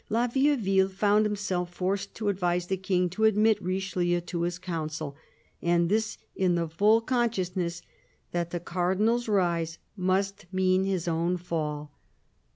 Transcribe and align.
La 0.09 0.25
Vieuville 0.25 0.89
found 0.89 1.27
himself 1.27 1.71
forced 1.71 2.15
to 2.15 2.27
advise 2.27 2.65
the 2.65 2.75
King 2.75 3.07
to 3.07 3.23
admit 3.23 3.61
Richelieu 3.61 4.19
to 4.21 4.41
his 4.41 4.57
Council— 4.57 5.15
and 5.71 5.89
this 5.89 6.17
in 6.35 6.55
the 6.55 6.67
full 6.67 7.01
consciousness 7.01 7.83
that 8.31 8.49
the 8.49 8.59
Cardinal's 8.59 9.27
rise 9.27 9.77
must 9.95 10.47
mean 10.51 10.85
his 10.85 11.07
own 11.07 11.37
fall. 11.37 11.91